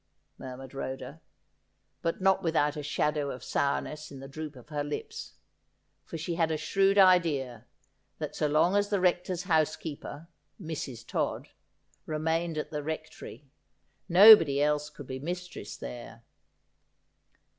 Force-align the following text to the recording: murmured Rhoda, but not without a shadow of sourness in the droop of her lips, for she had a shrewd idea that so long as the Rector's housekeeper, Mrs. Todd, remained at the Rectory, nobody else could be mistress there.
murmured 0.39 0.73
Rhoda, 0.73 1.21
but 2.01 2.19
not 2.21 2.41
without 2.41 2.75
a 2.75 2.81
shadow 2.81 3.29
of 3.29 3.43
sourness 3.43 4.11
in 4.11 4.19
the 4.19 4.27
droop 4.27 4.55
of 4.55 4.69
her 4.69 4.83
lips, 4.83 5.33
for 6.05 6.17
she 6.17 6.33
had 6.33 6.49
a 6.49 6.57
shrewd 6.57 6.97
idea 6.97 7.67
that 8.17 8.35
so 8.35 8.47
long 8.47 8.75
as 8.75 8.89
the 8.89 8.99
Rector's 8.99 9.43
housekeeper, 9.43 10.27
Mrs. 10.59 11.05
Todd, 11.05 11.49
remained 12.07 12.57
at 12.57 12.71
the 12.71 12.81
Rectory, 12.81 13.45
nobody 14.09 14.59
else 14.59 14.89
could 14.89 15.05
be 15.05 15.19
mistress 15.19 15.77
there. 15.77 16.23